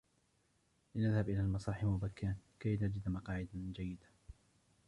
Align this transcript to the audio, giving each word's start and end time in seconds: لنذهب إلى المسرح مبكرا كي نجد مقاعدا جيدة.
لنذهب 0.95 1.29
إلى 1.29 1.39
المسرح 1.39 1.83
مبكرا 1.83 2.35
كي 2.59 2.75
نجد 2.77 3.09
مقاعدا 3.09 3.73
جيدة. 3.75 4.05